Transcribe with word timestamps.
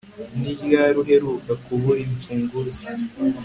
Ni 0.39 0.51
ryari 0.61 0.95
uheruka 1.03 1.51
kubura 1.63 1.99
imfunguzo 2.07 2.85